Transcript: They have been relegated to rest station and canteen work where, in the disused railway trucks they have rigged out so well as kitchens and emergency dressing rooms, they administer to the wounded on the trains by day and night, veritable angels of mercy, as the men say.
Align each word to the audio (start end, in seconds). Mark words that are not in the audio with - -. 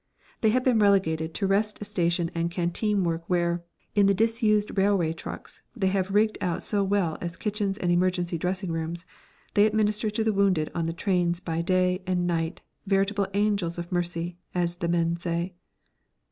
They 0.39 0.49
have 0.49 0.63
been 0.63 0.79
relegated 0.79 1.31
to 1.35 1.45
rest 1.45 1.85
station 1.85 2.31
and 2.33 2.49
canteen 2.49 3.03
work 3.03 3.21
where, 3.27 3.63
in 3.93 4.07
the 4.07 4.15
disused 4.15 4.75
railway 4.75 5.13
trucks 5.13 5.61
they 5.75 5.89
have 5.89 6.09
rigged 6.09 6.39
out 6.41 6.63
so 6.63 6.83
well 6.83 7.19
as 7.21 7.37
kitchens 7.37 7.77
and 7.77 7.91
emergency 7.91 8.39
dressing 8.39 8.71
rooms, 8.71 9.05
they 9.53 9.67
administer 9.67 10.09
to 10.09 10.23
the 10.23 10.33
wounded 10.33 10.71
on 10.73 10.87
the 10.87 10.91
trains 10.93 11.39
by 11.39 11.61
day 11.61 12.01
and 12.07 12.25
night, 12.25 12.61
veritable 12.87 13.27
angels 13.35 13.77
of 13.77 13.91
mercy, 13.91 14.37
as 14.55 14.77
the 14.77 14.87
men 14.87 15.17
say. 15.17 15.53